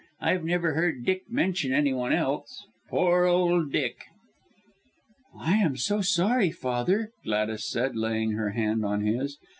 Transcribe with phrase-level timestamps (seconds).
[0.19, 2.65] I've never heard Dick mention any one else.
[2.89, 4.05] Poor old Dick!"
[5.37, 9.37] "I am so sorry, father!" Gladys said, laying her hand on his.